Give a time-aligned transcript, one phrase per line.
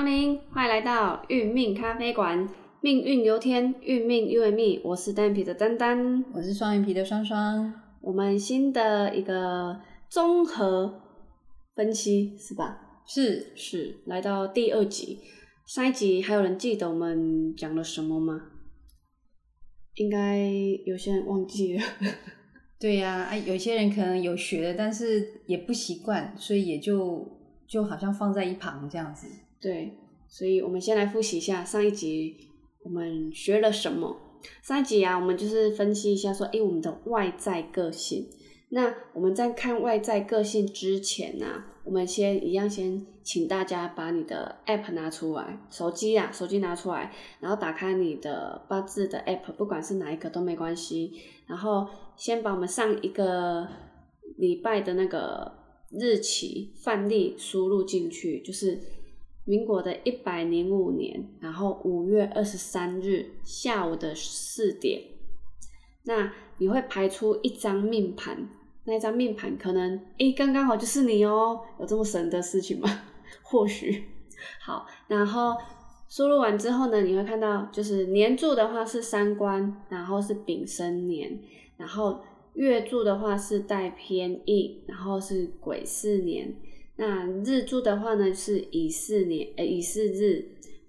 [0.00, 2.48] 光临，欢迎来到运命咖啡馆。
[2.80, 4.80] 命运由天，运命由命。
[4.82, 7.70] 我是单眼皮的丹丹，我是双眼皮的双双。
[8.00, 11.02] 我们新的一个综合
[11.74, 13.02] 分析是吧？
[13.06, 15.18] 是是，来到第二集。
[15.66, 18.40] 上一集还有人记得我们讲了什么吗？
[19.96, 20.48] 应该
[20.86, 21.84] 有些人忘记了。
[22.78, 29.26] 对呀，啊，有些人可能有学，但是也不习惯，所以也就就好像放在一旁这样子。
[29.60, 32.36] 对，所以我们先来复习一下上一集
[32.82, 34.16] 我们学了什么。
[34.62, 38.26] 上一集啊，我们就是分析一下说，哎，我们的外在个性。
[38.70, 51.12] 那我们在看外在个性之前呢，我们先一样先请大家把你的 app 拿出来，手机啊，手机拿出来，然后打开你的八字的 app，不管是哪一个都没关系。
[51.46, 51.86] 然后
[52.16, 53.68] 先把我们上一个
[54.38, 55.52] 礼拜的那个
[55.90, 58.80] 日期范例输入进去，就是
[59.50, 65.02] 民国的一百零五年，然后五月二十三日下午的四点，
[66.04, 68.48] 那你会排出一张命盘，
[68.84, 72.88] 那一张命盘可能诶刚刚好就是你哦，有这么神的事情吗？
[73.42, 74.04] 或许
[74.64, 75.56] 好，然后。
[76.12, 81.38] 输入完之后呢，你会看到就是年柱的话是三官，然后是丙申年，
[81.76, 82.20] 然后
[82.54, 86.52] 月柱的话是带偏印，然后是癸巳年。
[86.96, 90.44] 那日柱的话呢是乙巳年，呃乙巳日，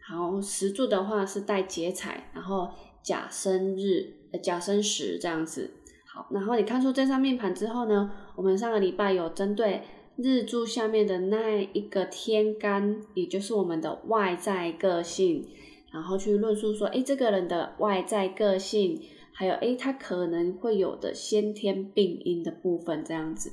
[0.10, 2.70] 然后时柱的话是带劫财，然后
[3.04, 5.72] 甲申日，呃甲申时这样子。
[6.14, 9.82] 好，然后你看出这张命盘之后呢，我们上个礼拜有针对。
[10.18, 15.48] 日柱下面的那一个天干，也就是我们的外在个性，
[15.92, 23.52] 然后去论述说，哎，这个人的外在个性，还有哎，他可能会有的先天病因的部分，这样子。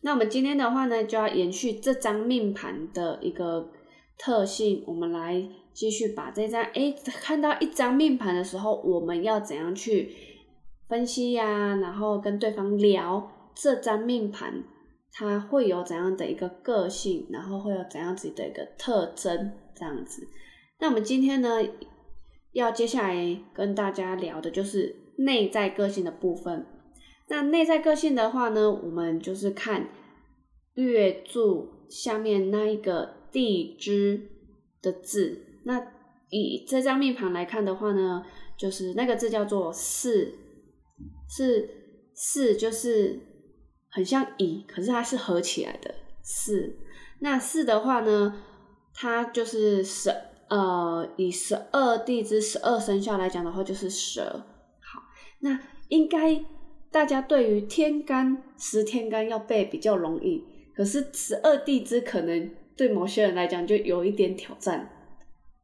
[0.00, 3.70] 那我们今天的话呢，就要延续这张命盘的一个
[4.18, 10.14] 特性，我们来继续把这张，哎，看到一张命盘的时候，我们要怎样去
[10.88, 11.76] 分析呀？
[11.76, 14.64] 然后跟对方聊这张命盘。
[15.10, 20.28] 它会有怎样的一个个性，然后会有怎样子的一个特征，这样子。
[20.78, 21.58] 那我们今天呢，
[22.52, 26.64] 要接下来跟大家聊的就是内在个性的部分。
[27.28, 29.88] 那内在个性的话呢，我们就是看
[30.74, 34.28] 月柱下面那一个地支
[34.82, 35.60] 的字。
[35.64, 35.80] 那
[36.30, 38.24] 以这张命盘来看的话呢，
[38.58, 40.34] 就是那个字叫做巳，
[41.28, 41.68] 是
[42.14, 43.20] 巳，就是。
[43.90, 46.76] 很像乙，可是它是合起来的四。
[47.20, 48.44] 那四的话呢，
[48.92, 50.10] 它就是十
[50.50, 54.22] 呃，以十二地支十二生肖来讲的话，就是蛇。
[54.22, 55.02] 好，
[55.40, 55.58] 那
[55.88, 56.44] 应该
[56.90, 60.44] 大家对于天干十天干要背比较容易，
[60.74, 64.90] 可是十二地支可能对某些人来讲就有一点挑战。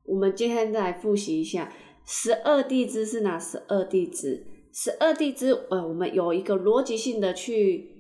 [0.05, 1.73] 我们今天再来复习一下，
[2.07, 4.47] 十二地支是哪十二地支？
[4.73, 7.91] 十二地支呃，我们有一个逻辑性的去。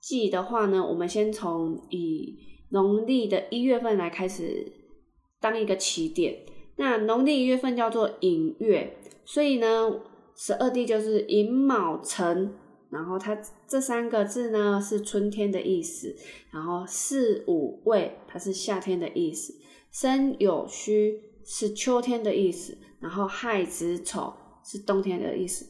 [0.00, 2.38] 记的话呢，我们先从以
[2.70, 4.72] 农历的一月份来开始
[5.40, 6.42] 当一个起点。
[6.76, 10.00] 那农历一月份叫做寅月，所以呢，
[10.36, 12.54] 十二地就是寅卯辰，
[12.90, 13.36] 然后它
[13.66, 16.14] 这三个字呢是春天的意思，
[16.52, 19.54] 然后巳午未它是夏天的意思，
[19.90, 24.32] 申酉戌是秋天的意思，然后亥子丑
[24.62, 25.66] 是冬天的意思。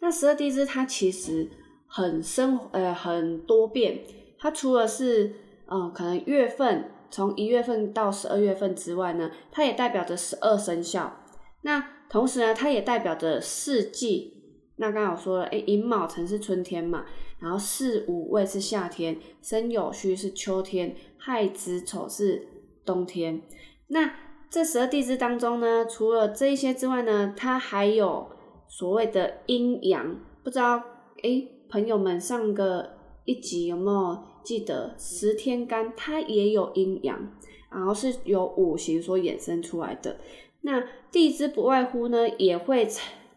[0.00, 1.50] 那十二地支它其实。
[1.86, 4.00] 很生呃很多变，
[4.40, 5.32] 它除了是
[5.70, 11.20] 嗯可能月份从一月份到十二月份之外呢，它也代表着十二生肖。
[11.62, 14.34] 那同时呢，它也代表着四季。
[14.76, 17.04] 那刚刚我说了，哎，寅卯辰是春天嘛，
[17.40, 22.46] 然后巳午未是夏天，申酉戌是秋天，亥子丑是
[22.84, 23.42] 冬天。
[23.88, 24.14] 那
[24.48, 28.28] 这十二地支当中呢，除了这一些之外呢，它还有
[28.68, 30.80] 所谓的阴阳，不知道
[31.24, 31.48] 哎。
[31.68, 32.88] 朋友们，上个
[33.24, 37.36] 一集有没有记得十天干它也有阴阳，
[37.68, 40.16] 然后是由五行所衍生出来的。
[40.66, 40.82] 那
[41.12, 42.88] 地支不外乎呢，也会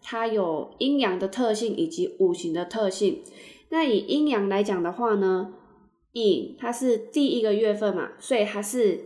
[0.01, 3.21] 它有阴阳的特性以及五行的特性。
[3.69, 5.53] 那以阴阳来讲的话呢，
[6.13, 9.01] 寅它是第一个月份嘛，所以它是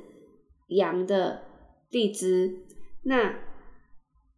[0.68, 1.41] 阳的
[1.89, 2.59] 地支。
[3.06, 3.39] 那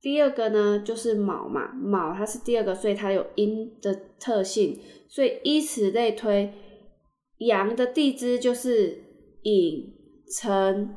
[0.01, 4.79] 第二个呢，就是卯嘛，卯它是第二个，所以它有阴的特性，
[5.09, 6.53] 所以依此类推，
[7.39, 9.03] 阳的地支就是
[9.41, 9.93] 寅、
[10.39, 10.95] 辰、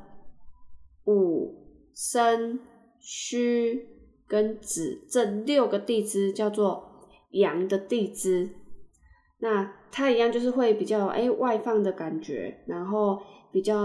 [1.06, 1.54] 午、
[1.92, 2.60] 申、
[3.08, 3.86] 戌
[4.26, 8.50] 跟子这六个地支叫做阳的地支。
[9.38, 13.22] 那它一样就是会比较哎外放的感觉，然后
[13.52, 13.76] 比较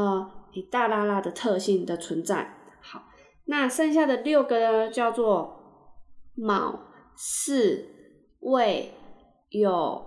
[0.56, 2.57] 诶大拉拉的特性的存在。
[2.81, 3.03] 好，
[3.45, 5.94] 那剩下的六个呢，叫做
[6.33, 6.79] 卯、
[7.15, 7.85] 巳、
[8.39, 8.91] 未、
[9.51, 10.03] 酉、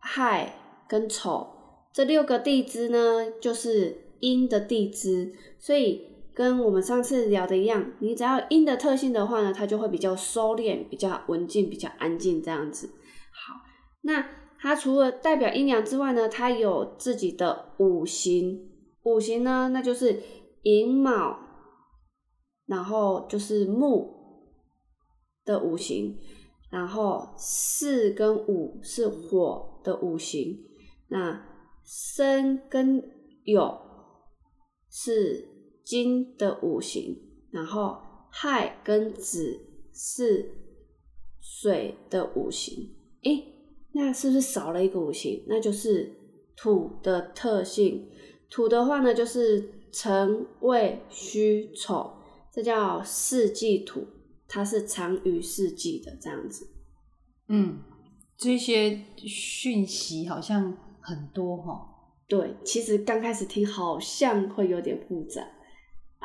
[0.00, 0.54] 亥
[0.88, 1.52] 跟丑。
[1.92, 12.88] 这六个地支呢，就是阴的地支，所以跟我们上次聊的一样，你只要阴的特性的话呢，它就会比较收敛、比较文静、比较安静这样子。
[13.32, 13.54] 好，
[14.02, 14.28] 那
[14.58, 18.68] 它除了代表阴阳之外呢，它有自己的五行。
[19.04, 20.20] 五行呢，那就是
[20.60, 21.38] 寅卯，
[22.66, 24.14] 然后就是木
[25.42, 26.18] 的五行，
[26.70, 30.54] 然后四跟五是火的五行，
[31.08, 31.46] 那
[31.82, 33.02] 申跟
[33.46, 33.78] 酉
[34.90, 35.55] 是
[35.86, 37.16] 金的五行，
[37.52, 37.96] 然后
[38.28, 39.60] 亥跟子
[39.94, 40.50] 是
[41.40, 42.92] 水的五行。
[43.22, 43.54] 诶，
[43.92, 45.44] 那是不是少了一个五行？
[45.46, 46.12] 那就是
[46.56, 48.10] 土的特性。
[48.50, 52.12] 土的话呢，就是辰、未、戌、丑，
[52.52, 54.08] 这叫四季土，
[54.48, 56.68] 它是长于四季的这样子。
[57.48, 57.78] 嗯，
[58.36, 61.92] 这些讯息好像很多哈。
[62.26, 65.46] 对，其实刚开始听好像会有点复杂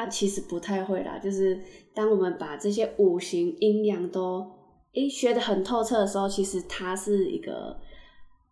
[0.02, 1.20] 啊，其实不太会啦。
[1.20, 1.60] 就是
[1.94, 4.46] 当我们把这些五行阴阳都
[4.94, 7.80] 诶学得很透彻的时候，其实它是一个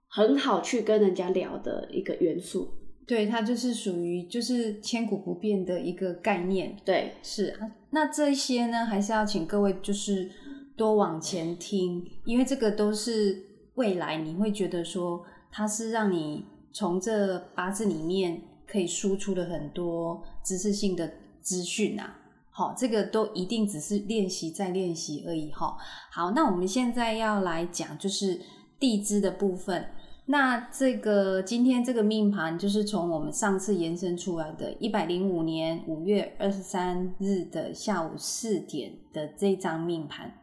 [0.07, 2.69] 很好去跟人家聊的一个元素。
[3.07, 6.77] 对，它就是属于就是千古不变的一个概念。
[6.85, 7.71] 对，是啊。
[7.89, 10.29] 那这些呢，还是要请各位就是
[10.77, 13.35] 多往前听，因为这个都是
[13.73, 22.17] 未来你会觉得说，它是让你从这八字里面可以输出的很多知识性的资讯啊。
[22.51, 25.77] 好，这个都一定只是练习再练习而已哈。
[26.11, 28.41] 好，那我们现在要来讲就是
[28.77, 29.91] 地支的部分。
[30.25, 40.33] 那这个今天这个命盘就是从我们上次延伸出来的，一百零五年五月二十三日的下午四点的这张命盘。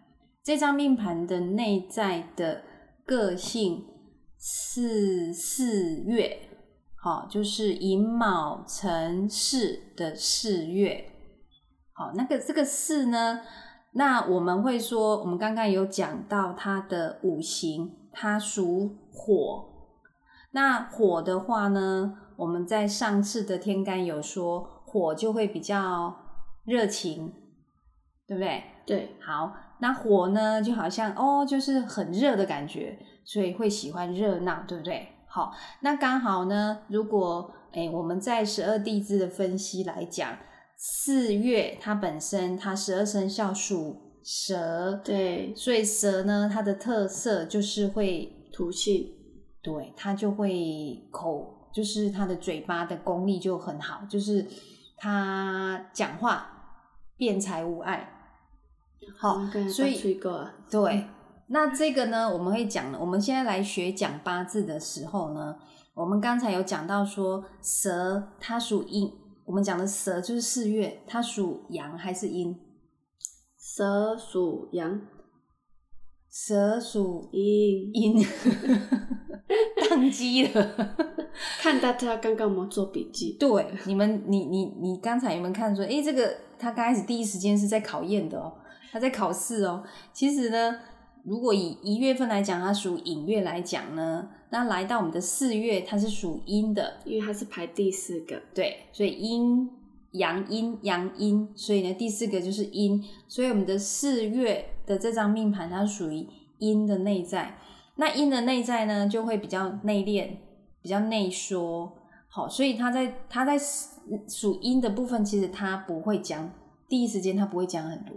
[0.43, 2.63] 这张命盘的内在的
[3.05, 3.85] 个性
[4.41, 6.37] 是四月，
[7.07, 11.05] 好，就是寅卯辰巳的四月。
[11.93, 13.43] 好，那个这个巳呢，
[13.93, 19.69] 那我们会说，我们刚刚有讲到它的五行，它属火。
[20.51, 26.13] 那火的话呢，我们在上次的天干有说，火就会比较
[26.65, 27.33] 热情，
[28.27, 28.65] 对不对？
[28.85, 35.13] 对，好，那火呢，就好像哦，就是很热的感觉，所以会喜欢热闹，对不对？
[35.37, 40.35] 好，那刚好呢，如果哎，我们在十二地支的分析来讲，
[40.79, 49.15] 四月它本身它十二生肖属蛇，对，所以蛇呢，它的特色就是会吐气。
[49.63, 54.47] 对它就会口，就是它的嘴巴的功力就很好，就是
[54.97, 56.47] 他讲话
[57.19, 58.09] 辩才无碍。
[59.19, 60.19] 好，所以
[60.71, 61.05] 对，
[61.49, 65.57] 那这个呢，我们会讲，我们现在来学讲八字的时候呢，
[65.95, 69.13] 我们刚才有讲到说蛇它属阴，
[69.45, 72.59] 我们讲的蛇就是四月，它属阳还是阴？
[73.59, 75.01] 蛇属阳。
[76.29, 78.23] 蛇属阴， 阴，
[79.89, 80.97] 宕机了。
[81.63, 83.39] 看到他刚刚有没有做笔记？
[83.41, 85.83] 对，你们，你你你刚才有没有看说？
[85.87, 88.53] 哎，这个他刚开始第一时间是在考验的哦，
[88.93, 89.83] 他在考试哦。
[90.13, 90.79] 其实呢，
[91.27, 98.41] 如果以一月份来讲，它属寅月来讲呢，那来到我们的四月，它是属阴的，因为它是排第四个。
[98.55, 99.69] 对，所以阴。
[100.13, 107.59] 阳阴阳阴，所以呢，第四个就是阴，所以我们的四月的这张命盘，它属于阴的内在。
[107.97, 110.29] 那阴的内在呢，就会比较内敛，
[110.81, 111.93] 比较内缩。
[112.29, 113.59] 好，所以他在他在
[114.27, 116.51] 属阴的部分，其实他不会讲，
[116.89, 118.17] 第一时间他不会讲很多。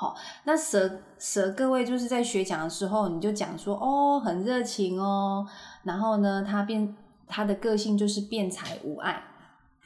[0.00, 0.14] 好，
[0.44, 5.44] 那蛇蛇各位就是在学讲的时候，你就讲说哦，很热情哦，
[5.82, 9.20] 然后呢，他变他的个性就是变才无碍，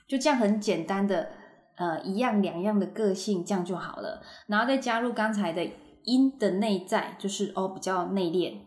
[0.06, 1.28] 就这样很简单的。
[1.74, 4.22] 呃，一样两样的个性，这样就好了。
[4.46, 5.66] 然后再加入刚才的
[6.04, 8.58] 阴的内在，就是哦比较内敛。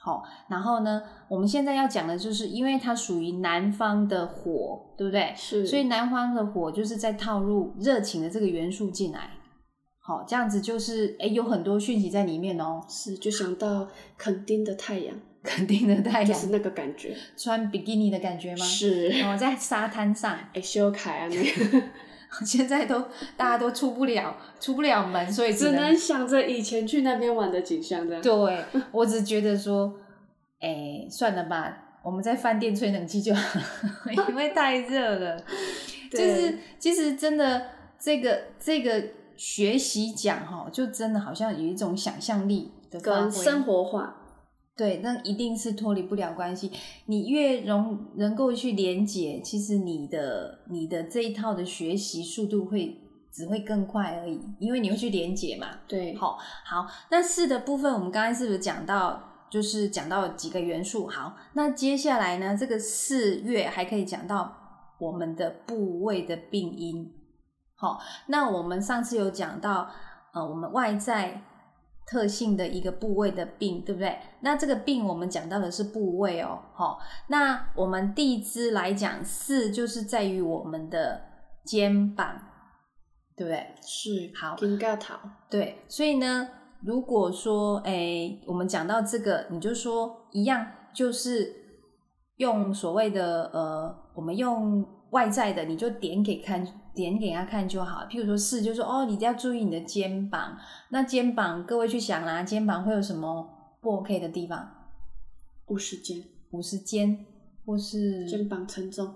[0.00, 5.34] 好，然后呢，我们现在要讲的就是，因为它属于南方的火，对不对？
[5.36, 5.66] 是。
[5.66, 9.30] 所以南方的火就是在套入热情的这个元素进来。
[10.10, 12.82] 好，这样子就是哎，有很多讯息在里面哦。
[12.88, 13.86] 是，就想到
[14.18, 18.64] 肯定的太阳，肯定的太阳，就是那个感觉，穿比基尼的感觉吗？
[18.64, 19.12] 是。
[19.22, 21.86] 哦，在沙滩上，哎，修凯啊那个。
[22.44, 23.00] 现在都
[23.36, 28.20] 大家都出不了出不了门，所以只能想着以前去那边玩的景象的。
[28.20, 29.94] 对， 我只觉得说，
[30.58, 35.40] 哎，算了吧，我们在饭店吹冷气就好了， 因为太热了。
[36.10, 37.62] 就是其实真的
[37.96, 39.00] 这个这个
[39.40, 44.14] 学习讲哈，就真的好像有一种想象力的发挥跟生活化，
[44.76, 46.70] 对，那一定是脱离不了关系。
[47.06, 53.00] 你越容能够去连接，其实你的你的这一套的学习速度会
[53.32, 55.68] 只会更快而已，因为你会去连接嘛。
[55.88, 61.06] 对，好，好，那四的部分，我们刚才是不是讲到，就是讲到几个元素？
[61.06, 64.54] 好，那接下来呢，这个四月还可以讲到
[64.98, 67.10] 我们的部位的病因。
[67.80, 69.88] 好，那我们上次有讲到，
[70.34, 71.42] 呃，我们外在
[72.06, 74.18] 特性的一个部位的病，对不对？
[74.40, 76.58] 那这个病我们讲到的是部位哦。
[76.74, 81.22] 好，那我们地支来讲，四就是在于我们的
[81.64, 82.36] 肩膀，
[83.34, 83.74] 对不对？
[83.80, 85.14] 是好肩盖头，
[85.48, 86.48] 对，所以呢，
[86.82, 91.50] 如果说，哎，我们讲到这个，你就说一样，就是
[92.36, 98.06] 用所谓的呃，我们用外在的，你就点给看，点给他看就好。
[98.08, 100.56] 譬如说是，就说哦，你要注意你的肩膀。
[100.90, 103.48] 那肩膀，各位去想啦，肩膀会有什么
[103.80, 104.68] 不 OK 的地方？
[105.66, 107.24] 五十肩，五十肩，
[107.64, 109.14] 或是肩膀沉重，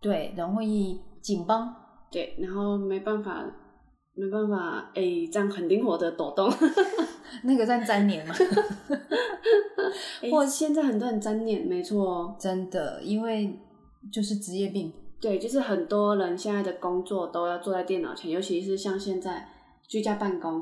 [0.00, 1.74] 对，容易紧绷。
[2.10, 3.44] 对，然后没办法，
[4.14, 6.50] 没办法，哎、这样很灵活的抖动。
[7.44, 8.34] 那个算粘连吗？
[10.30, 13.58] 或现在很多人粘脸，没错哦，真的，因为
[14.12, 14.92] 就是职业病。
[15.22, 19.48] 对，就是很多人现在的工作都要坐在电脑前，尤其是像现在
[19.86, 20.60] 居家办公，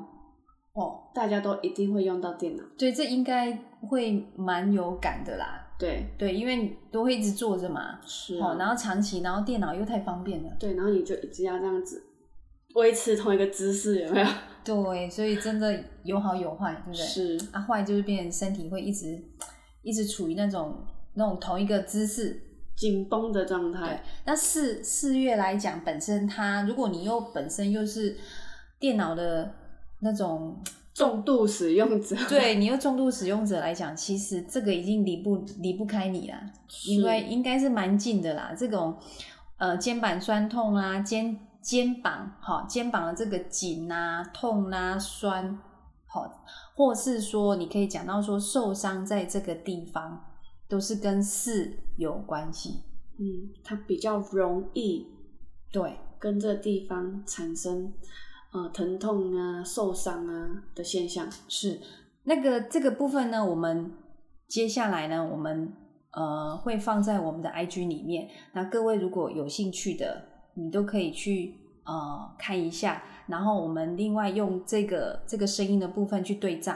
[0.75, 2.63] 哦，大家都一定会用到电脑。
[2.77, 3.51] 对，这应该
[3.89, 5.67] 会蛮有感的啦。
[5.79, 10.51] 对，对，因为你都会一直坐着嘛，哦，是啊，然后长期，然后电脑又太方便了。
[10.61, 12.05] 对，然后你就一直要这样子
[12.75, 14.27] 维持同一个姿势，有没有？
[14.63, 17.03] 对，所以真的有好有坏，对不对？
[17.03, 19.19] 是，啊，坏就是变身体会一直
[19.81, 22.39] 一直处于那种那种同一个姿势。
[22.81, 28.17] 紧绷的状态。，那四四月来讲，本身它如果你又本身又是
[28.79, 29.53] 电脑的
[30.01, 30.59] 那种
[30.95, 36.41] 重度使用者， 对你又重度使用者来讲，其实这个已经离不离不开你了，
[36.87, 38.55] 因为应该是蛮近的啦。
[38.57, 38.97] 这种
[39.59, 45.59] 呃肩膀酸痛啊，肩肩膀好、肩膀的这个紧啊、痛啊、酸
[46.07, 46.43] 好、
[46.75, 50.30] 或是说你可以讲到说受伤在这个地方，
[50.71, 52.85] 都是跟四有关系。
[53.19, 55.07] 嗯，它比较容易
[55.71, 57.93] 对，跟这个地方产生
[58.53, 61.29] 呃疼痛啊、受伤啊的现象。
[61.49, 61.79] 是
[62.25, 63.93] 那个这个部分呢，我们
[64.49, 65.73] 接下来呢，我们
[66.13, 68.31] 呃会放在我们的 IG 里面。
[68.55, 70.25] 那各位如果有兴趣的，
[70.55, 76.75] 你都可以去呃看一下，然后我们另外用这个这个声音的部分去对照，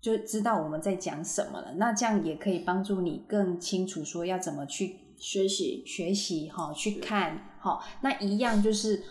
[0.00, 1.74] 就知道我们在讲什么了。
[1.74, 7.78] 那这样也可以帮助你更清楚说要怎么去学习学习哈，去看哈。
[8.02, 9.02] 那一样就是，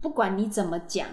[0.00, 1.08] 不管你怎么讲，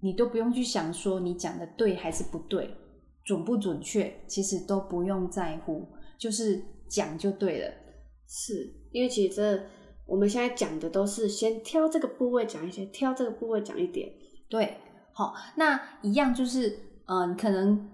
[0.00, 2.76] 你都不用去想说你讲的对还是不对，
[3.24, 5.88] 准不准确，其实都不用在乎，
[6.18, 7.72] 就是讲就对了。
[8.28, 9.64] 是因为其实这
[10.06, 14.12] 我们现在讲的都是先挑这个部位讲一些，挑这个部位讲一点。
[14.50, 14.76] 对，
[15.12, 16.68] 好，那一样就是，
[17.06, 17.88] 嗯、呃，可能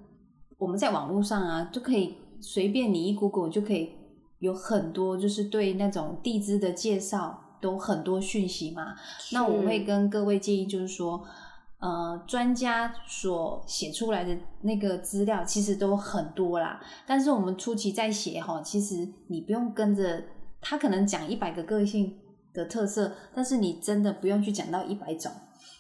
[0.59, 3.93] 我们在网络上啊，就可以随便你一 Google 就可以
[4.41, 8.95] 有很多，就是对那种地支的介绍都很多讯息嘛。
[9.33, 11.25] 那我会跟各位建议，就是说，
[11.79, 20.25] 呃，专家所写出来的那个资料其实都很多啦，但是我们初期在写哈，其实你不用跟着
[20.61, 22.17] 他可能讲一百个个性
[22.53, 25.31] 的特色，但是你真的不用去讲到一百种，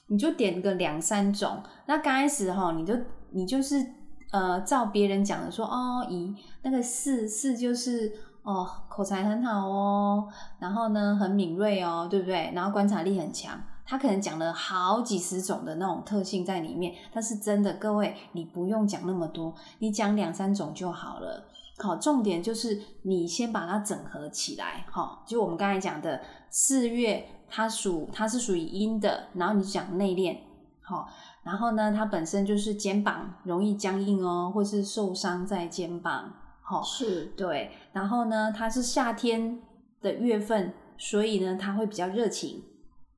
[0.06, 1.62] 你就点个两三种。
[1.86, 2.94] 那刚开始哈，你就
[3.32, 3.84] 你就是
[4.30, 12.50] 呃，照别人讲的说哦，咦，那个四四就是哦，口才很好哦，然后呢很敏锐哦，对不对？
[12.54, 13.58] 然后观察力很强。
[13.90, 21.44] 他可能讲了好几十种的那种特性在里面，但是真的各位，你不用讲那么多，你讲两三种就好了。
[21.78, 24.84] 好，重点就是你先把它整合起来。
[24.90, 26.20] 好，就我们刚才讲的
[26.50, 30.36] 四月，它属它是属于阴的，然后你讲内敛，
[30.82, 31.08] 好，
[31.42, 36.34] 然后呢，它本身就是肩膀容易僵硬哦，或是受伤在肩膀。
[36.62, 39.58] 好，是对，然后呢，它是夏天
[40.02, 42.62] 的月份，所以呢，它会比较热情。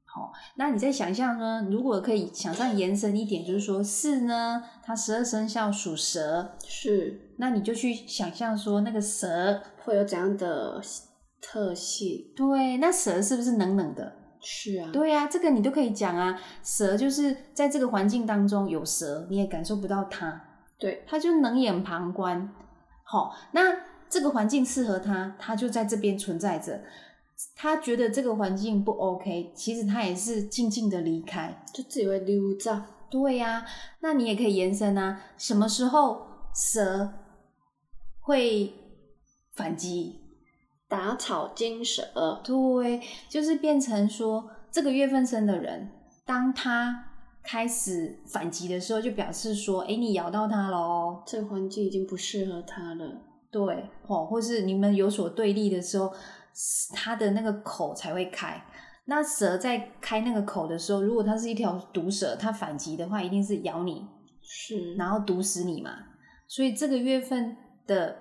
[0.05, 1.67] 好，那你再想象呢？
[1.71, 10.81] 如果可以想象延伸一点，就是说四呢，它十二生肖属蛇，是那你就去想象说那个蛇，会有怎样的
[11.41, 12.33] 特性？
[12.37, 14.13] 对，那蛇是不是冷冷的？
[14.41, 16.41] 是啊，对呀、啊，这个你都可以讲啊。
[16.63, 20.41] 蛇就是在这个环境当中有蛇，你也感受不到它，
[20.79, 22.53] 对，它就冷眼旁观。
[23.05, 23.77] 好，那
[24.09, 26.81] 这个环境适合它，它就在这边存在着。
[27.57, 31.63] 他觉得这个环境不 OK，其实他也是静静的离开。
[31.73, 32.71] 就自己会溜走。
[33.11, 33.65] 对呀、
[34.01, 36.21] 那你也可以延伸啊，什么时候
[36.55, 37.11] 蛇
[38.21, 38.75] 会
[39.55, 40.20] 反击？
[40.91, 42.03] 打草惊蛇，
[42.45, 45.89] 对，就是变成说，这个月份生的人，
[46.27, 47.05] 当他
[47.45, 51.23] 开始反击的时候，就表示说，哎，你咬到他喽。
[51.25, 53.09] 这个环境已经不适合他了。
[53.53, 56.13] 对，哦，或是你们有所对立的时候，
[56.93, 58.61] 他的那个口才会开。
[59.05, 64.05] 那蛇在开那个口的时候，如果它是一条毒蛇，它反击的话，一定是咬你，
[64.43, 65.91] 是，然后毒死你嘛。
[66.49, 67.57] 所以这个月份
[67.87, 68.17] 的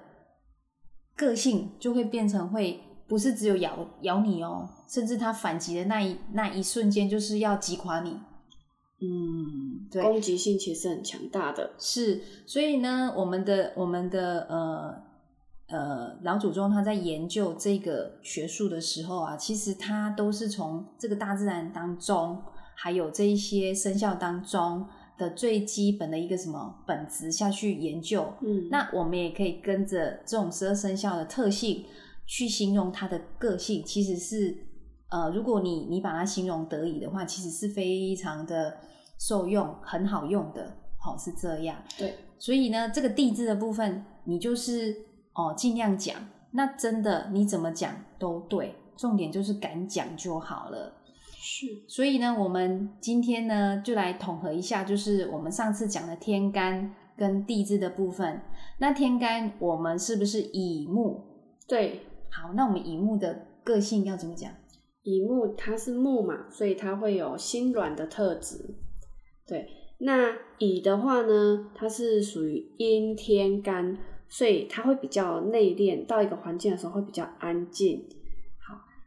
[1.20, 8.12] 个性就会变成会不是只有咬咬你哦，甚至它反击的那一那一瞬间就是要击垮你。
[9.02, 11.72] 嗯，对攻击性其实很强大的。
[11.78, 14.96] 是，所以呢，我们的我们的呃
[15.68, 22.42] 呃老祖宗他在研究这个学术的时候啊，其实他都是从这个大自然当中，
[22.76, 24.86] 还有这一些生肖当中
[25.20, 28.34] 的最基本的一个什么本质下去研究。
[28.42, 31.86] 嗯，那我们也可以跟着这种十二生肖的特性
[32.26, 34.58] 去形容它的个性，其实是
[35.10, 38.78] 呃，如果你你把它形容得宜的话，其实是非常的
[39.20, 41.76] 受用，很好用的，好、是这样。
[41.98, 44.96] 对，所以呢，这个地支的部分，你就是
[45.34, 46.16] 哦尽量讲，
[46.52, 50.94] 那真的你怎么讲都对，重点就是敢讲就好了。
[51.42, 58.42] 是，所以呢，我们今天呢就来统合一下，就是我们上次讲的天干跟地支的部分。
[58.80, 61.22] 那天干我们是不是乙木？
[61.66, 64.52] 对，好，那我们乙木的个性要怎么讲？
[65.04, 68.76] 乙木它是木嘛，所以它会有心软的特质。
[69.48, 69.66] 对，
[70.00, 78.06] 那乙的话呢，它是属于阴天干，所以它会比较内敛，到一个环境的时候会比较安静。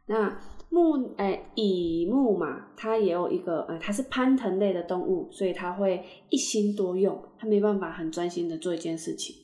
[0.05, 0.37] 那
[0.69, 9.35] 木哎、乙木嘛，它也有一个呃，它是攀藤类的动物，所以它会一心多用，它没办法很专心的做一件事情。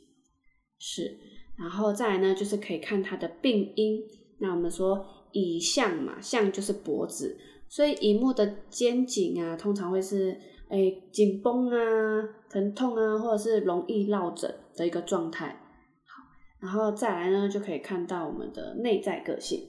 [0.79, 1.17] 是，
[1.57, 4.01] 然后再来呢，就是可以看它的病因。
[4.39, 10.35] 那我们说乙项嘛，项就是脖子，所以乙木的肩颈啊，通常会是
[10.69, 15.47] 诶紧绷啊、疼痛啊，或者是容易落枕的一个状态。
[15.47, 16.23] 好，
[16.59, 19.59] 然后再来呢，就可以看到我们的内在个性。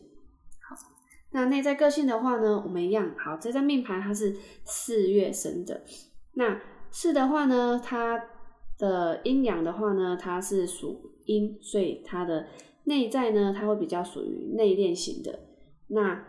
[1.32, 5.82] 那内在个性的话呢，我们一样好，这张命盘它是四月生的，
[6.34, 8.20] 那四的话呢，它
[8.78, 12.46] 的阴阳的话呢，它是属阴，所以它的
[12.84, 15.38] 内在呢，它会比较属于内敛型的。
[15.88, 16.24] 那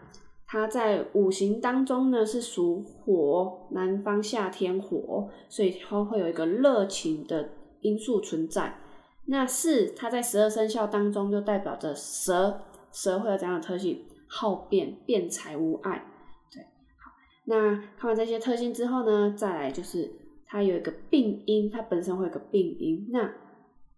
[0.46, 8.78] 它在五行当中呢是属火，南方夏天火，所以它会有一个热情的因素存在。
[9.26, 12.62] 那四，它在十二生肖当中就代表着蛇，
[12.92, 14.06] 蛇会有怎样的特性？
[14.34, 16.06] 好变，辩才无碍。
[16.50, 17.12] 对，好，
[17.44, 20.10] 那看完这些特性之后呢，再来就是
[20.46, 23.10] 它有一个病因，它本身会有个病因。
[23.12, 23.30] 那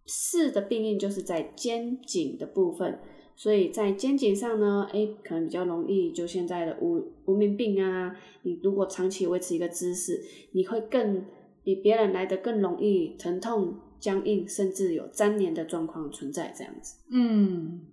[0.06, 2.98] 四的病因就是在肩颈的部分，
[3.36, 8.16] 所以在肩颈上呢，哎，可能比较容易就现在的无无名病啊。
[8.42, 10.20] 你如果长期维持一个姿势，
[10.50, 11.24] 你会更
[11.62, 16.52] 比别人来的更容易疼痛、僵硬，甚至有粘连的状况存在。
[16.54, 17.86] 这样子，嗯，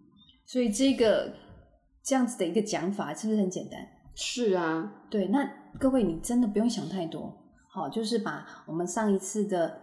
[0.47, 1.33] 所以这个
[2.03, 3.79] 这样子的一个讲法是不是很简单？
[4.15, 7.33] 是啊，对，那各位你真的不用想太多，
[7.69, 9.81] 好，就是把我们上一次的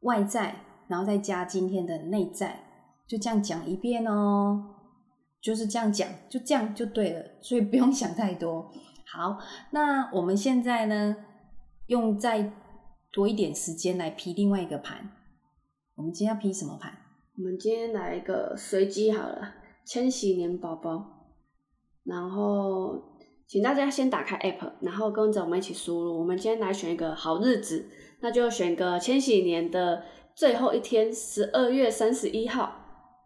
[0.00, 0.54] 外在，
[0.86, 2.60] 然后再加今天的内在，
[3.08, 4.62] 就这样讲一遍哦，
[5.40, 8.70] 就是这样讲，就这样就对了，所以不用想太多。
[9.12, 9.38] 好，
[9.72, 11.16] 那我们现在呢，
[11.86, 12.52] 用再
[13.10, 15.10] 多一点时间来批另外一个盘。
[15.96, 16.92] 我们今天要批什么盘？
[17.36, 21.17] 我们今天来一个随机好了，千禧年宝宝，
[22.08, 22.98] 然后
[23.46, 26.18] 请大家先打开 app，然后跟着我们一起输入。
[26.18, 27.86] 我们今天来选一个好日子，
[28.20, 30.02] 那就选个千禧年的
[30.34, 32.62] 最后一天，十二月三十一号。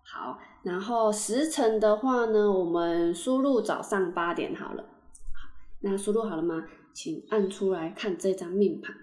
[0.04, 4.82] 好，然后时辰的话呢，我们输入早上八点好了。
[4.82, 5.48] 好，
[5.82, 6.64] 那输入好了吗？
[6.92, 8.94] 请按出来看这张命盘。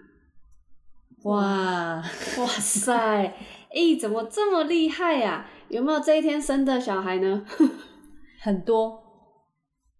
[1.24, 1.96] 哇，
[2.38, 3.34] 哇塞，
[3.74, 7.44] 咦，怎么这么厉害呀、有没有这一天生的小孩呢？
[8.42, 8.99] 很多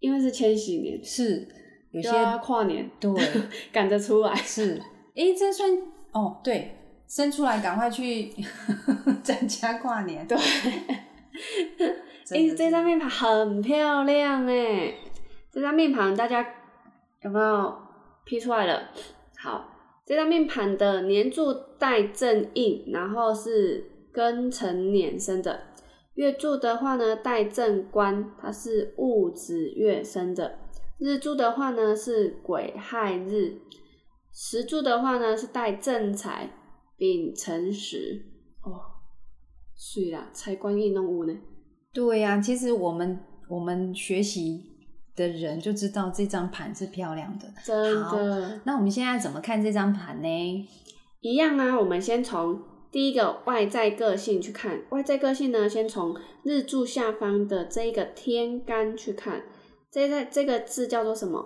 [0.01, 1.47] 因为是千禧年，是
[1.91, 2.09] 有些
[2.43, 3.09] 跨年，对。
[3.71, 4.35] 赶着出来。
[4.35, 4.81] 是，
[5.15, 5.71] 诶，这算
[6.11, 6.75] 哦，对，
[7.07, 8.29] 生出来赶快去
[9.23, 10.27] 参加跨年。
[10.27, 10.37] 对，
[12.31, 14.93] 哎、这张面盘很漂亮哎，
[15.51, 16.45] 这张面盘大家
[17.21, 17.73] 有没有
[18.25, 18.89] P 出来了？
[19.37, 19.69] 好，
[20.05, 25.59] 这张面盘的年柱带正印，然后是庚辰年生的，
[26.15, 30.51] 月柱的话呢，带正官，它是戊子月生的；
[30.99, 33.59] 日柱的话呢，是癸亥日；
[34.33, 36.51] 时柱的话呢，是带正财，
[36.97, 38.25] 丙辰时。
[38.63, 38.81] 哦，
[39.75, 41.33] 水啦，财官运动五呢？
[41.93, 43.19] 对呀、其实我们
[43.49, 44.63] 我们学习
[45.15, 47.47] 的人就知道这张盘是漂亮的。
[47.63, 50.69] 真的，那我们现在怎么看这张盘呢？
[51.21, 51.77] 一样啊。
[51.79, 59.43] 我们先从第一个外在个性去看，外在个性呢，先从日柱下方的这一个天干去看。
[59.89, 61.45] 这在这个字叫做什么？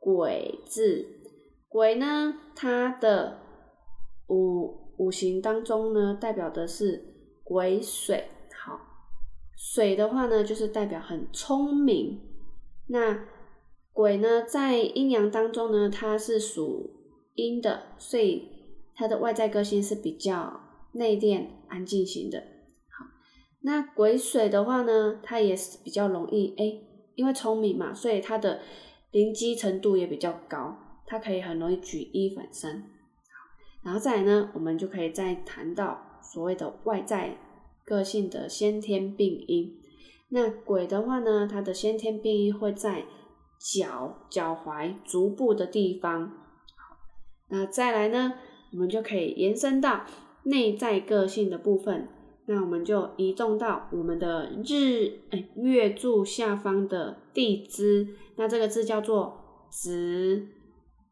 [0.00, 1.06] 癸字。
[1.68, 3.38] 癸呢，它的
[4.28, 7.04] 五五行当中呢，代表的是
[7.44, 8.24] 癸水。
[8.64, 8.78] 好，
[9.54, 12.20] 水的话呢，就是代表很聪明。
[12.88, 13.26] 那
[13.92, 16.90] 鬼呢，在阴阳当中呢，它是属
[17.34, 18.48] 阴的，所以
[18.94, 20.60] 它的外在个性是比较
[20.96, 22.40] 内敛、安静型的。
[22.88, 23.06] 好，
[23.60, 26.80] 那癸水的话呢，它也是比较容易哎、
[27.14, 28.60] 因为聪明嘛，所以它的
[29.12, 32.84] 灵机程度也比较高，它可以很容易举一反三。
[33.82, 37.38] 然后再来呢，我们就可以再谈到所谓的外在
[37.84, 39.78] 个性的先天病因。
[40.30, 43.04] 那鬼的话呢，它的先天病因会在
[43.58, 46.32] 脚、脚踝、足部的地方。
[47.48, 48.34] 那再来呢，
[48.72, 50.04] 我们就可以延伸到
[50.46, 52.08] 内在个性的部分。
[52.48, 58.06] 那我们就移动到我们的日哎月柱下方的地支，
[58.36, 60.46] 那这个字叫做子。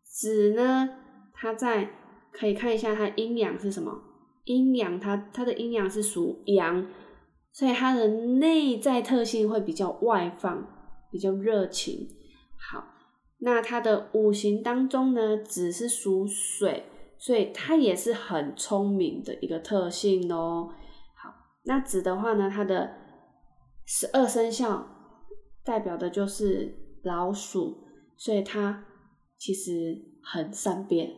[0.05, 0.89] 子呢，
[1.33, 1.91] 它在
[2.31, 4.01] 可以看一下它阴阳是什么？
[4.45, 6.87] 阴阳它它的阴阳是属阳，
[7.53, 10.65] 所以它的内在特性会比较外放，
[11.11, 12.09] 比较热情。
[12.71, 12.85] 好，
[13.41, 16.85] 那它的五行当中呢，子是属水，
[17.25, 20.69] 所以它也是很聪明的一个特性哦。
[21.15, 21.33] 好，
[21.63, 22.99] 那子的话呢，它的
[23.87, 24.87] 十二生肖
[25.65, 27.83] 代表的就是老鼠，
[28.19, 28.85] 所以它
[29.39, 31.09] 其实很善变。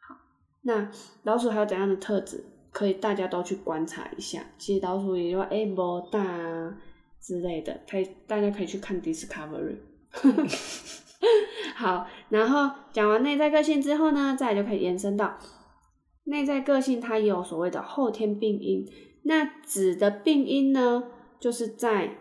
[0.00, 0.16] 好
[0.62, 0.90] 那
[1.22, 2.44] 老鼠还有怎样的特质？
[2.72, 4.44] 可以大家都去观察一下。
[4.58, 6.76] 其实老鼠也就哎不大啊
[7.20, 9.78] 之类的，可以大家可以去看 Discovery。
[11.74, 15.36] 好，然后讲完内在个性之后呢，再来就可以延伸到
[16.24, 18.84] 内在个性，它也有所谓的后天病因。
[19.24, 21.04] 那指的病因呢，
[21.40, 22.16] 就是在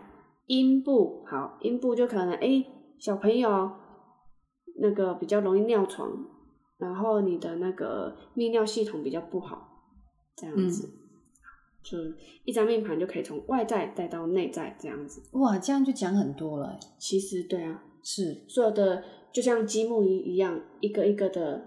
[0.48, 1.24] 阴部。
[1.28, 2.66] 好，阴部就可能哎
[3.00, 3.72] 小朋友
[4.80, 6.12] 那个比较容易尿床，
[6.78, 9.84] 然后你的那个泌尿系统比较不好，
[10.36, 10.90] 这样子，
[11.84, 11.98] 就
[12.46, 15.22] 一张命盘就可以从外在带到内在这样子。
[15.38, 16.78] 哇，这样就讲很多了。
[16.98, 21.62] 其实对啊，是，所有的就像积木一一样，一个一个的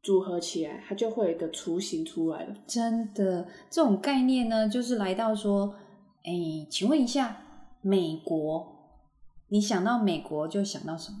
[0.00, 2.54] 组合起来，它就会有一个雏形出来了。
[2.68, 5.74] 真的，这种概念呢，就是来到说，
[6.22, 7.36] 哎，请问一下，
[7.82, 8.64] 美国，
[9.48, 11.18] 你想到美国就想到什么？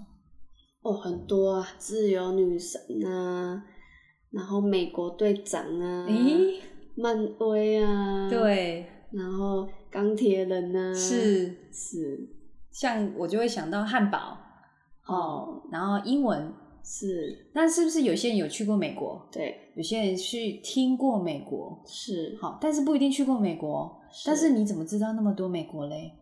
[0.82, 3.64] 哦，很多啊，自由女神啊，
[4.30, 6.60] 然后美国队长啊，咦，
[6.94, 12.35] 漫威啊，，对，然后钢铁人啊，是，是
[12.78, 14.36] 像我就会想到汉堡，
[15.06, 16.52] 哦，然后英文。
[16.88, 19.28] 是，但是不是有些人有去过美国？
[19.32, 24.00] 对，有些人去听过美国，是，好，但是不一定去过美国。
[24.24, 26.12] 但是你怎么知道那么多美国嘞？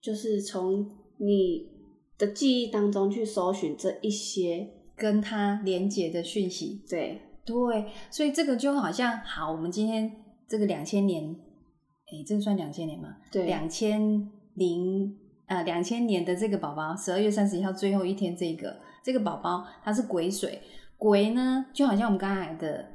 [0.00, 1.68] 就是从你
[2.16, 10.08] 的记忆当中去搜寻这一些，跟它连接的讯息，对，对，所以这个就好像好，我们今天
[10.48, 13.16] 这个两千年，哎，这个算两千年吗？
[13.32, 15.12] 对，两千零
[15.48, 20.62] 呃两千年的这个宝宝，十二月三十一号最后一天，这个这个宝宝它是癸水，
[20.96, 22.86] 癸呢就好像我们刚才的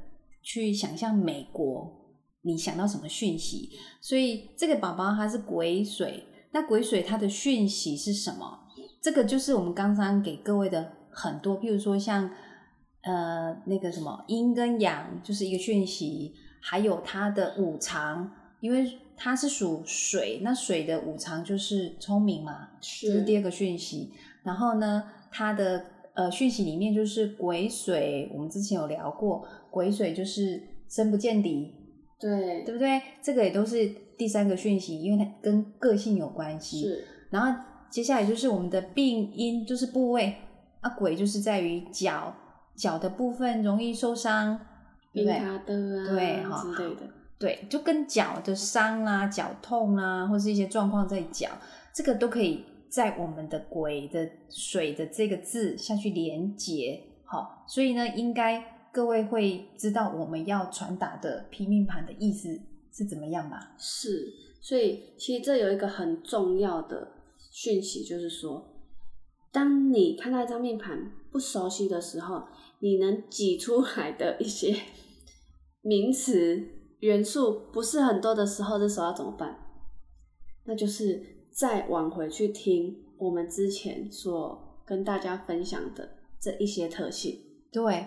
[0.42, 1.92] 去想象美国，
[2.42, 3.70] 你想到什么讯息？
[4.00, 8.60] 所以这个宝宝它是癸水，那癸水它的讯息是什么？
[9.02, 12.30] 这个就是我们刚刚给各位的很多，譬如说像
[13.02, 24.12] 呃那个什么阴跟阳，就是一个讯息，还有它的五常，因为它是属水，那水的五常就是聪明嘛，这是第二个讯息。
[24.42, 31.74] 然后呢，它的呃讯息里面就是癸水，我们之前有聊过，癸水就是深不见底，
[32.18, 33.00] 对，对不对？
[33.22, 33.86] 这个也都是
[34.18, 36.82] 第三个讯息，因为它跟个性有关系。
[36.82, 40.34] 是，然后接下来就是我们的病因，就是部位
[40.80, 42.34] 啊，癸就是在于脚
[42.76, 44.58] 脚的部分容易受伤，
[45.12, 45.38] 对不对？
[46.06, 47.02] 对哈之类的，
[47.38, 51.48] 对，就跟脚的伤啊、脚痛啊，或是一些状况在脚，
[51.94, 57.02] 这个都可以在我们的“鬼”的水的这个字下去连接。
[57.24, 62.48] 好，所以呢，应该各位会知道我们要传达的拼命盘的意思
[62.92, 63.74] 是怎么样吧？
[63.76, 67.08] 是，所以其实这有一个很重要的
[67.50, 68.64] 讯息，就是说，
[69.50, 72.44] 当你看到一张命盘不熟悉的时候，
[72.78, 74.76] 你能挤出来的一些
[75.82, 76.68] 名词
[77.00, 79.58] 元素不是很多的时候，这时候要怎么办？
[80.64, 86.08] 那就是再往回去听我们之前所跟大家分享的
[86.40, 87.38] 这一些特性。
[87.70, 88.06] 对，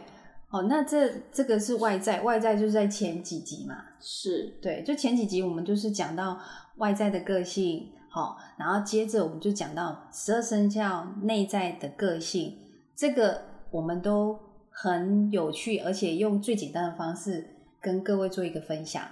[0.49, 3.75] 哦，那这这个是外在，外在就是在前几集嘛。
[3.99, 6.39] 是对，就前几集我们就是讲到
[6.77, 12.57] 外在的个性，好，然后接着我们就讲到十二生肖内在的个性，
[12.95, 19.03] 这个我们都很有趣，而且用最简单的方式跟各位做一个分享。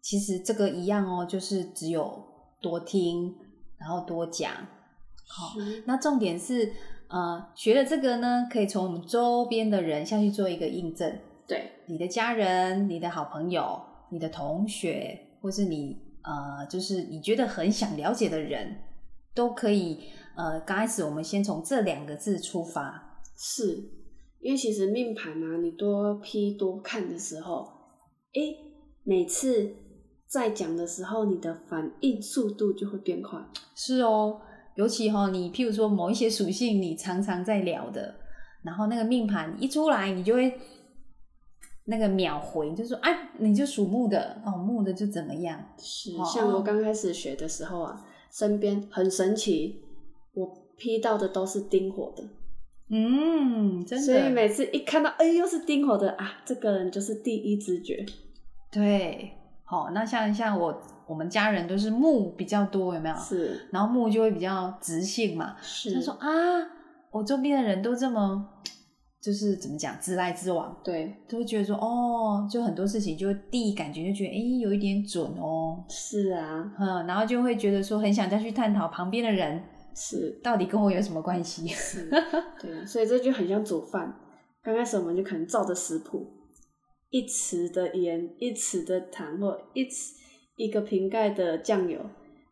[0.00, 2.24] 其实这个一样哦，就是只有
[2.60, 3.34] 多听，
[3.78, 4.52] 然后多讲。
[5.28, 6.72] 好，是那重点是，
[7.08, 11.18] 呃，学了这个呢，可以从我们周边的人下去做一个印证。
[11.48, 18.76] 对，你的家人、你的好朋友、你的同学，或是你呃，就是你觉得很想了解的人，
[19.34, 20.10] 都可以。
[20.36, 23.20] 呃，刚开始我们先从这两个字出发。
[23.36, 23.90] 是
[24.40, 27.68] 因为其实命盘啊，你多批多看的时候，
[28.36, 28.56] 诶，
[29.02, 29.74] 每次
[30.26, 33.38] 在讲的时候，你的反应速度就会变快。
[33.74, 34.40] 是哦，
[34.74, 38.14] 尤其哈、你譬如说某一些属性，你常常在聊的，
[38.62, 40.52] 然后那个命盘一出来，你就会
[41.86, 45.58] 那个秒回，就说哎，你就属木的哦，木的就怎么样？
[45.58, 49.80] 哦是像我刚开始学的时候啊，身边很神奇，
[50.34, 50.46] 我
[50.76, 52.24] 批到的都是丁火的，
[52.90, 54.04] 嗯，真的。
[54.04, 58.04] 所以每次一看到，哎，又是丁火的啊，这个人就是第一直觉。
[58.76, 59.32] 对，
[59.64, 63.16] 好，那像像我我们家人都是木比较多，有没有？
[63.16, 65.56] 是然后木就会比较直性嘛。
[65.62, 66.28] 是，他说啊，
[67.10, 68.46] 我周边的人都这么，
[69.22, 79.62] 就是怎么讲，自来直往，对，都会觉得说，哦，就很多事情就第一感觉就觉得，哎，有一点准哦，是啊，嗯，然后就会觉得说，很想再去探讨旁边的人
[79.94, 81.66] 是到底跟我有什么关系。
[81.68, 82.10] 是，
[82.60, 84.14] 对啊，所以这就很像煮饭。
[84.62, 86.26] 刚开始我们就可能照着食谱，
[87.10, 90.12] 一匙的盐，一匙的糖，或一匙
[90.56, 91.98] 一个瓶盖的酱油，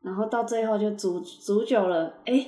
[0.03, 2.47] 然后到最后就煮煮久了，哎，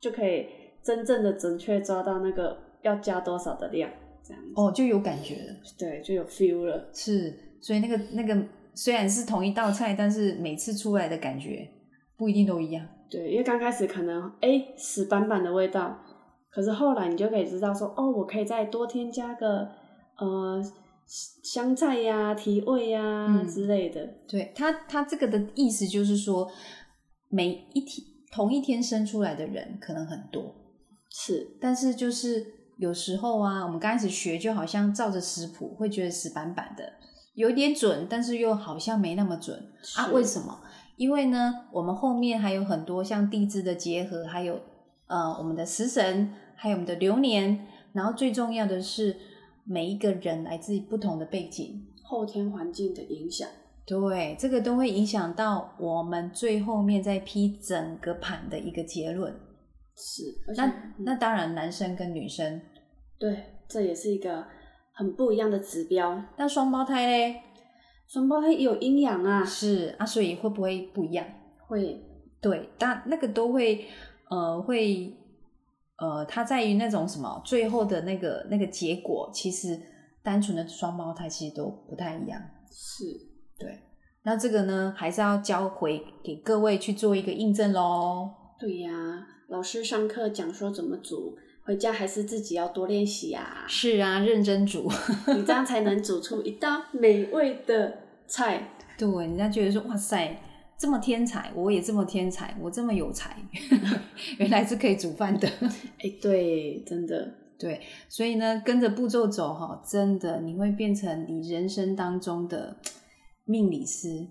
[0.00, 0.46] 就可以
[0.82, 3.90] 真正的准确抓到那个要加多少的量，
[4.22, 4.52] 这样子。
[4.56, 6.88] 哦，就有感觉了，对，就有 feel 了。
[6.92, 11.68] 是，所以那个那个虽然是同一道菜，但是每次出来的感觉
[12.16, 12.86] 不一定都一样。
[13.10, 15.98] 对，因为刚开始可能哎死板板的味道，
[16.50, 19.68] 可是后来你就可以知道说，哦，我可以再多添加个
[20.18, 20.62] 呃
[21.06, 24.04] 香菜呀、提味呀、嗯之类的。
[24.26, 26.50] 对他，他这个的意思就是说，
[27.28, 30.54] 每一天同一天生出来的人可能很多，
[31.10, 32.44] 是，但是就是
[32.78, 36.92] 有时候啊，我们刚开始学就好像照着食谱，会觉得死板板的，
[37.34, 39.56] 有点准，但是又好像没那么准
[39.96, 40.08] 啊？
[40.08, 40.60] 为什么？
[40.96, 44.60] 因为呢，我们后面还有很多像地支的结合，还有
[45.06, 49.16] 呃我们的食神，还有我们的流年，然后最重要的是
[49.66, 53.48] 每一个人来自于不同的背景，后天环境的影响。
[53.86, 59.30] 对，这个都会影响到我们最后面在批整个盘的一个结论。
[59.94, 60.22] 是，
[60.56, 62.60] 那嗯那当然，男生跟女生，
[63.18, 64.44] 对，这也是一个
[64.92, 66.22] 很不一样的指标。
[66.36, 67.40] 那双胞胎嘞
[68.06, 71.26] 双胞胎也有阴阳啊，是啊，所以会不会不一样？
[71.68, 72.02] 会
[72.40, 73.84] 对，但那个都会
[74.30, 75.14] 呃会
[75.96, 79.80] 呃，它在于那种什么最后的那个那个结果，其实
[80.22, 82.40] 单纯的双胞胎其实都不太一样。
[82.70, 83.04] 是
[83.58, 83.78] 对，
[84.24, 88.30] 那这个呢，还是要交回给各位去做一个印证喽。
[88.58, 88.90] 对呀、
[89.48, 94.90] 老师上课讲说怎么煮，回家还是自己要多练习呀、是啊，认真煮。
[95.36, 98.70] 你这样才能煮出一道美味的菜。
[98.98, 100.40] 对，人家觉得说哇塞，
[100.78, 103.36] 这么天才，我也这么天才，我这么有才，
[104.38, 105.48] 原来是可以煮饭的。
[105.98, 112.76] 哎、对，真的对，所以呢，跟着步骤走哈，真的你会变成你人生当中的
[113.44, 114.26] 命理师。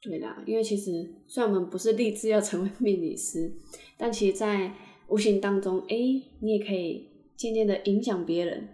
[0.00, 0.90] 对啦，因为其实
[1.28, 3.52] 虽然我们不是立志要成为命理师，
[3.96, 4.72] 但其实，在
[5.08, 5.96] 无形当中，哎、
[6.40, 8.68] 你也可以渐渐的影响别人。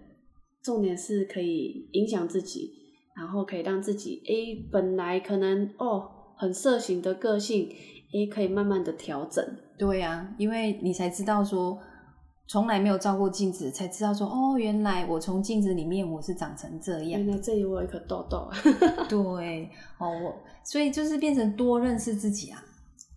[0.62, 2.72] 重点是可以影响自己，
[3.16, 7.68] 然后可以让自己，哎、本来可能哦很色情的个性，
[8.11, 9.44] 也、可以慢慢的调整。
[9.77, 11.79] 对呀、因为你才知道说，
[12.46, 17.27] 从来没有照过镜子，才知道说，哦，原来我从镜子里面我是长成这样原。
[17.27, 18.48] 来这里我有一颗痘痘。
[19.09, 22.64] 对，哦，我所以就是变成多认识自己啊。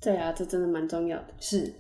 [0.02, 1.28] 对啊，这真的蛮重要的。
[1.40, 1.74] 是，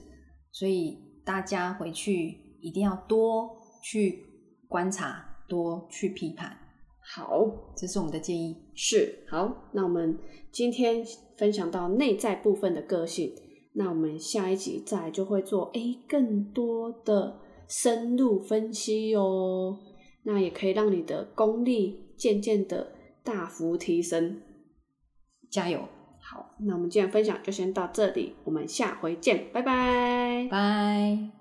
[0.51, 3.49] 所以大家回去一定要多
[3.81, 4.23] 去
[4.67, 6.55] 观察，多去批判。
[7.03, 8.55] 好，这是我们的建议。
[8.73, 10.17] 是好，那我们
[10.51, 11.03] 今天
[11.37, 13.33] 分享到内在部分的个性，
[13.73, 19.77] 那我们下一集再来就会做诶更多的深入分析哦，
[20.23, 24.41] 那也可以让你的功力渐渐的大幅提升。
[25.49, 25.79] 加油，
[26.21, 30.47] 好，那我们今天分享就先到这里，我们下回见，拜拜。
[30.49, 31.40] 拜。